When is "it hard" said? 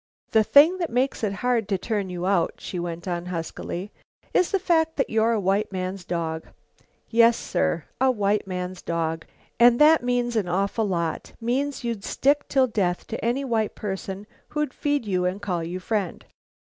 1.23-1.69